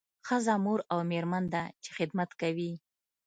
[0.27, 2.71] ښځه مور او میرمن ده چې خدمت کوي